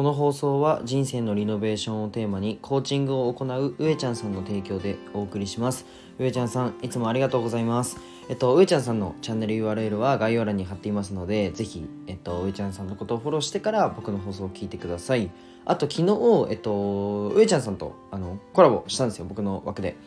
[0.00, 5.84] この放送は人生のリノベーションをテーマにコーチングを行う上ちゃんさんの提供でお送りします。
[6.18, 7.98] 上ちゃんさんいつもありがとうございます。
[8.30, 15.30] えっと上ちゃんさんのチャンネル URL は概要欄に貼っていますのでぜひえっと上ちゃんさんのことをフォローしてから僕の放送を聞いてください。
[15.66, 19.26] あと昨日えっと上ちゃんさんとあのコラボしたんですよ。
[19.26, 19.98] 僕の枠で。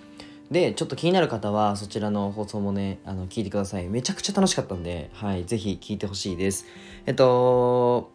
[0.49, 3.87] でちょっと気になる方はそちらの放送もねあの聞いてください。
[3.89, 6.65] めちゃくちゃ楽しかったんではいぜひ聞いてほしいです。
[7.05, 8.09] えっと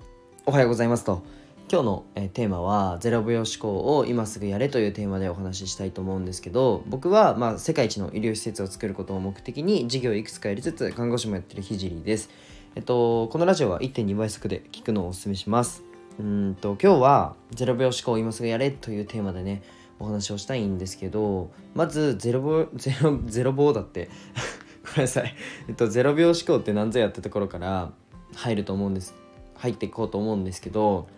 [0.44, 1.22] おはようございますと。
[1.70, 12.30] 今日の、えテーマは「0秒思考を今すぐやれ」というテーマでお話ししたいと思うんですけど僕は、まあ、世界一の医療施設を作ることを目的に事業をいくつかやりつつ看護師もやってるひじりです。
[12.74, 15.82] えっと、このラジオは1.2倍速で聞くのをお勧めします。
[16.18, 19.62] うんと今日は「0秒思考を今すぐやれ」というテーマでね
[20.00, 24.08] お話をしたいんですけどまず0秒 0 0秒だって
[24.84, 25.34] ごめんなさい、
[25.68, 27.92] えっと、0秒思考って何ぞやってところから
[28.34, 29.14] 入ると思うんです
[29.54, 31.08] 入っていこうと思うんですけど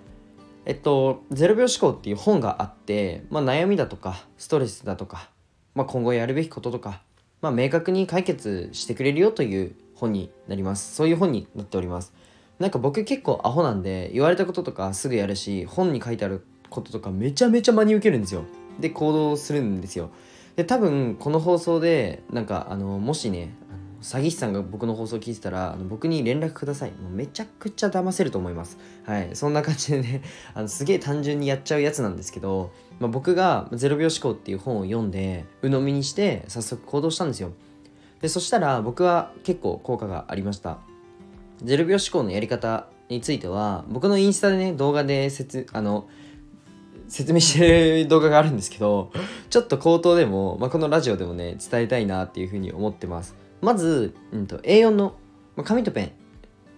[0.70, 5.28] えっと、0秒思考っていう本があって、まあ、悩みだとか、ストレスだとか、
[5.74, 7.02] まあ、今後やるべきこととか、
[7.40, 10.94] まあ、明確に解決してくれるよという本になります。
[10.94, 12.12] そういう本になっております。
[12.60, 18.44] なんか僕結構アホなんで、言われたこととかすぐやるし、本に書いてあることとかめちゃめちゃ真に受けるんですよ。
[18.78, 20.10] で、行動するんですよ。
[20.54, 23.56] で、多分この放送で、なんかあの、もしね、
[24.00, 26.92] 詐欺師さんが僕の放送を聞いてたらあの僕に連絡ください。
[26.92, 28.78] もうめちゃくちゃ騙せると思います。
[29.04, 29.30] はい。
[29.34, 30.22] そんな感じでね
[30.54, 37.52] あのすげえ単純にやっちゃうやつなんですけど、まあ、僕が「0秒思考」っていう本を読んで鵜呑みにして早速行動したんですよ。
[38.22, 40.78] でそしたら僕は結構効果がありました。
[41.62, 46.08] 0秒思考のやり方については僕のインスタでね動画で説あの
[47.08, 49.10] 説明してる動画があるんですけど
[49.50, 53.34] ちょっと口頭でも、まあ、このラジオでもね伝えたいなっていうふうに思ってます。
[53.60, 55.14] まず、うんと、A4 の、
[55.56, 56.12] まあ、紙とペン。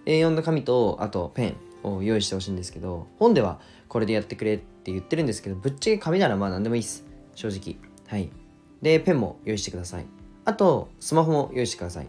[0.05, 7.05] A4 の紙とあとペンを用意してほしいんですけど本ではこれでやってくれって言ってるんですけどぶっちゃけ紙ならまあ何でもいいです。
[7.35, 7.77] 正直。
[8.07, 8.29] はい。
[8.81, 10.05] でペンも用意してください。
[10.45, 12.07] あとスマホも用意してください。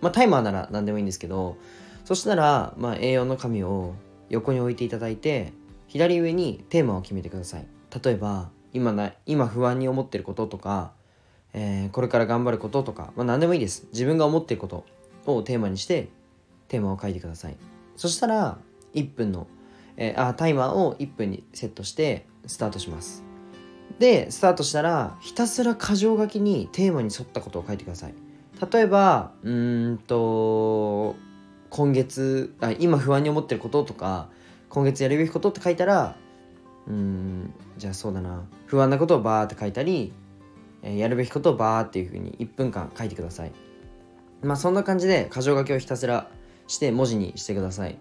[0.00, 1.56] まあタイマーなら何でもいいんですけど
[2.04, 3.94] そしたら、まあ、A4 の紙を
[4.28, 5.52] 横に置いていただいて
[5.86, 7.66] 左上にテーマを決めてください。
[8.04, 10.92] 例えば今な今不安に思ってることとか
[11.52, 13.86] えー、これから頑張ることとか、まあ、何でもいいです。
[13.92, 14.84] 自分が思っていること
[15.26, 16.08] をテーマにして、
[16.68, 17.56] テーマを書いてください。
[17.96, 18.58] そしたら、
[18.94, 19.46] 1分の、
[19.96, 23.24] えー、あ、タイマーを1分にセットして、スタートします。
[23.98, 28.14] で、スタートしたら、ひたすら箇条書きにテーマに沿ったことを書いてください。
[28.72, 31.16] 例えば、うんと、
[31.70, 34.28] 今月あ、今不安に思ってることとか、
[34.68, 36.16] 今月やるべきことって書いたら、
[36.86, 40.12] うん、じゃあそうだな、不安なことをバーって書いたり、
[40.82, 43.52] えやるべきことをバーっていう風に1分間書いてください。
[44.42, 46.30] まあそんな感じで箇条書きをひたすら
[46.66, 47.98] して文字にしてください。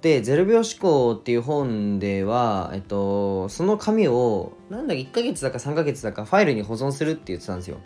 [0.00, 7.78] で、0秒思考っていう本では、えっと、その紙を、なんだっけ、1ヶ月だか3ヶ月だかファイルに保存するって言ってたんですよ。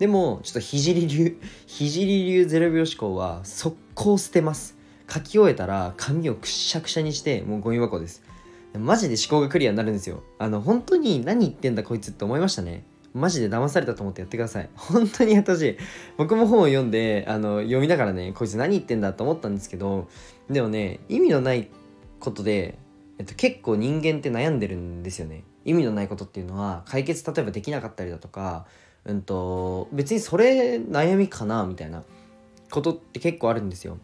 [0.00, 4.76] でも、ちょっとひじり流、ひじり流0秒思考は速攻捨てます。
[5.08, 8.22] 書き終えたら紙をくしゃくしゃにしてもうゴミ箱です。
[8.78, 10.22] マジで思考がクリアになるんですよ。
[10.38, 12.84] あの、本当に何言ってんだこいつって思いましたね。
[13.12, 14.68] マジで騙されたと思ってやってください。
[14.76, 15.76] 本当にやってほしい。
[16.16, 20.08] 僕も本を読んで、あの、読みながらね、こいつ何言ってんだと思ったんですけど、
[20.48, 21.68] でもね、意味のない
[22.20, 22.78] ことで、
[23.18, 25.44] えっと、結構人間って悩んでるんですよね。
[25.64, 28.66] 意味のないことっていうのは、解決例えばできなかったりだとか、
[29.04, 32.04] うんと、別にそれ悩みかなみたいな
[32.70, 33.98] ことって結構あるんですよ。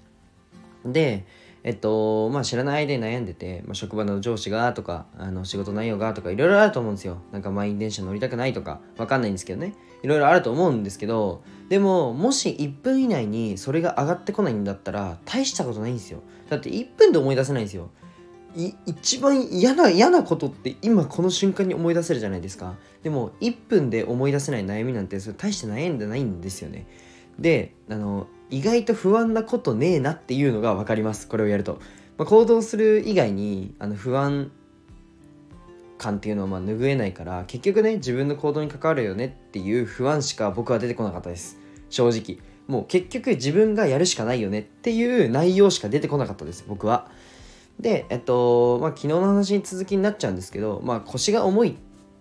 [0.84, 1.26] で、
[1.66, 7.18] えっと、まあ知らないで悩んでて、まあ、職場の上司がとか、あの仕事内容がとかいろいろあると思うんですよ。
[7.32, 9.74] なんか満員電車乗りたくないとか、わかんないんですけどね。
[10.04, 16.20] いろいろあると思うんですけど、でも、もし1分以内にそれが上がってこないんだったら、大したことないんですよ。
[16.48, 17.90] だって1分で思い出せないんですよ。
[18.86, 26.86] 一番嫌な嫌なことって今この瞬間に思い出せるじゃないですかでも1分で思い出せない悩みなんてそれ大して悩んでないんですよね
[27.38, 31.28] であの意外と不安なことねえなっていうのが分かります。
[31.28, 31.80] これをやると、
[32.18, 34.52] まあ、行動する以外にあの不安
[35.98, 41.58] 感っていうのはまあ拭えないから結局ね自分の行動に関わるよねっていう不安しか僕は出てこなかったです。
[41.90, 42.38] 正直。
[42.68, 46.64] もう結局自分がやるしかないよねっていう内容しか出てこなかったです。
[46.68, 47.10] 僕は。
[47.80, 51.74] でえっとまあ昨日の話に続きになっちゃうんですけどまあ腰が重いっ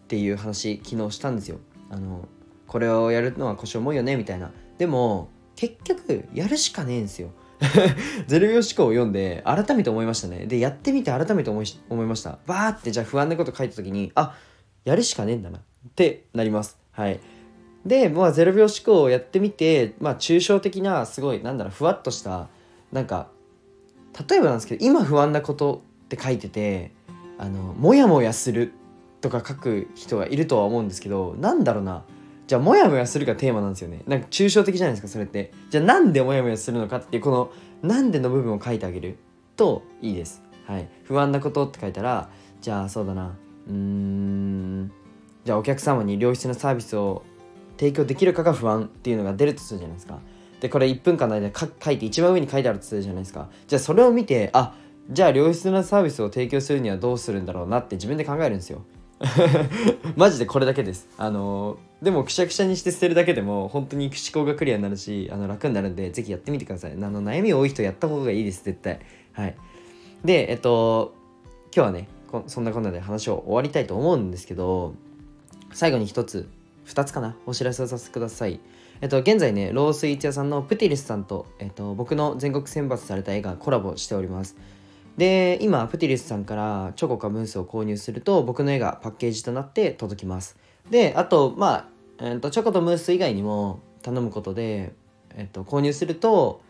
[0.07, 1.60] ていう話昨日したんですよ。
[1.89, 2.27] あの
[2.68, 4.51] これをやるのは腰重いよねみたいな。
[4.77, 7.30] でも結局やるしかねえんですよ。
[8.28, 10.46] 0秒思考を読んで改めて思いましたね。
[10.46, 12.40] でやってみて改めて思い思いました。
[12.46, 14.36] バーってじゃあ不安なこと書いた時にあ
[14.84, 15.60] やるしかねえんだな。
[15.60, 15.62] っ
[15.96, 16.78] てなります。
[16.92, 17.19] はい。
[17.86, 22.50] でまあ0秒思考をやってみてまあ抽象的なすごいなんだろうふわっとした
[22.92, 23.28] なんか
[24.30, 26.92] 例えばなんですけど今不安なことって書いてて
[27.38, 28.74] あのモヤモヤする
[29.22, 32.04] とか書く人がいるとは思うんですけどなんだろうな。
[32.47, 34.01] じゃあモヤモヤするがテーマなんですよね。
[34.07, 35.51] なんか抽象的じゃないですかそれって。
[35.69, 37.51] じゃあなんでモヤモヤするのかっていうこの
[37.81, 39.18] なんでの部分を書いてあげる？
[39.56, 40.44] といいです。
[40.68, 40.88] はい。
[41.03, 42.30] 不安なことって書いたら
[42.62, 43.36] じゃあそうだな。
[43.68, 44.92] うーん。
[45.44, 47.24] じゃあお客様に良質なサービスを
[47.77, 50.19] 提供できるかが不安っていうのが出るとするじゃないですか。
[50.59, 53.50] でこれ1分間の間に書いて一番上に書いてあるとするじゃないですか。
[53.68, 54.75] じゃあそれを見てあ
[55.09, 58.83] じゃあ良質なサービスを提供するにはどうするんだろうなって自分で考えるんですよ。
[60.15, 61.07] マジでこれだけです。
[61.17, 66.91] あのでもくしゃくしゃにして捨てるだけでも本当に思考がクリアになるしあの楽になるんでぜひやってみてください。
[66.91, 69.00] あの悩み多い人やった方がいいです絶対。
[69.33, 69.56] はい。
[70.23, 71.13] でえっと
[71.75, 72.07] 今日はね
[72.47, 74.94] そんなこんなで話を終わりたいと思うんですけど
[75.71, 76.50] 最後に一つ
[76.83, 78.59] 二つかなお知らせをさせてください。
[79.01, 84.56] えっと、現在ね、ロースイーツ屋さんのプティリスさんと、えっと、僕の全国選抜された絵がコラボしております。
[85.17, 90.57] で、今、プティリスさんからチョコかムースを購入すると、僕の絵がパッケージとなって届きます。
[90.89, 91.85] で、あと、まあ、
[92.19, 94.94] えー、とチョコとムース以外にも頼むことで、
[95.35, 96.62] えっと、購入すると、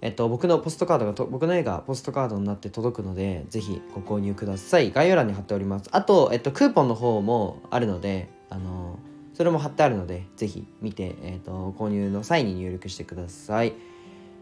[0.00, 4.92] えっと、僕のポストカードがと僕の絵がポストカードになって届くのでぜひご購入ください。
[4.92, 5.88] 概要欄に貼っております。
[5.92, 8.98] あと、えっと、クーポンの方もあるのであの
[9.34, 13.74] それも貼ってあるのでぜひ見て、えっと、購入の際に入力してください。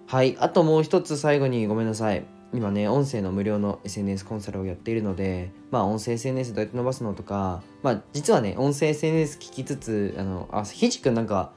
[0.07, 0.37] はい。
[0.39, 2.25] あともう一つ最後にごめんなさい。
[2.53, 11.53] 今ね音声の無料の SNS コンサルをやっているのでまあ音声 SNS どうやって伸ばすのとかまあ実はね音声 SNS 聞きつつあのあひじくんなんか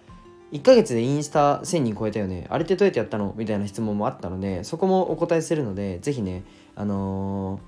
[0.52, 2.48] 1ヶ月でインスタ1000人超えたよね。
[2.50, 3.36] あれってどうやってやったの？
[3.38, 6.44] みたいな質問もあったのでそこもお答えするのでぜひね
[6.76, 7.60] あの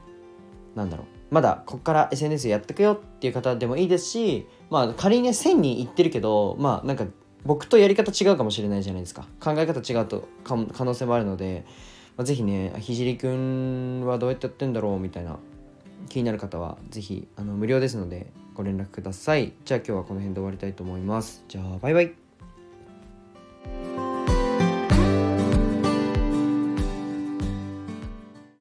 [0.73, 1.07] ー、なんだろう。
[1.33, 7.05] まだこっから SNS やってくよっていう方でもいいですしまあ仮にね1000人いってるけどまあなんか
[7.45, 9.27] 僕とやり方違うかもしれないじゃないですか。
[9.39, 11.65] 考え方違うと可能性もあるので
[12.17, 15.39] まあ、ぜひねひじりくんはどうやってやってんだろうみたいな
[16.09, 19.53] 気になる方はぜひあの無料ですのでご連絡ください。
[19.65, 21.43] じゃあ今日はこの辺で終わりたいと思います。
[21.47, 22.20] じゃあバイバイ。